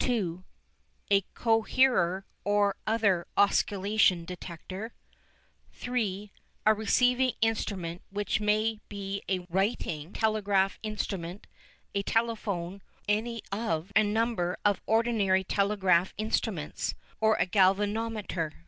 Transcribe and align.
(2) 0.00 0.42
A 1.12 1.20
Coherer 1.34 2.26
or 2.42 2.74
other 2.88 3.24
"oscillation 3.36 4.24
detector." 4.24 4.92
(3) 5.74 6.32
A 6.66 6.74
Receiving 6.74 7.34
Instrument 7.40 8.02
which 8.10 8.40
may 8.40 8.80
be 8.88 9.22
a 9.28 9.46
writing 9.48 10.12
telegraph 10.12 10.80
instrument, 10.82 11.46
a 11.94 12.02
telephone, 12.02 12.82
any 13.06 13.42
of 13.52 13.92
a 13.94 14.02
number 14.02 14.56
of 14.64 14.82
ordinary 14.86 15.44
telegraph 15.44 16.12
instruments, 16.18 16.96
or 17.20 17.36
a 17.36 17.46
galvanometer. 17.46 18.64